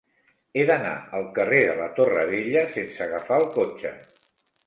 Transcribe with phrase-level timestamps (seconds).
[0.59, 3.93] He d'anar al carrer de la Torre Vella sense agafar el cotxe.